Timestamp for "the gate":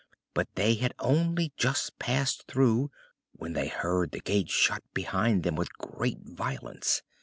4.13-4.49